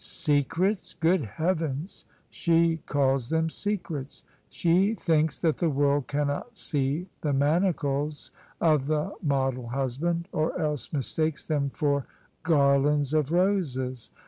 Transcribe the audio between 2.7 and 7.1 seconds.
calls them secrets 1 She thinks that the world cannot see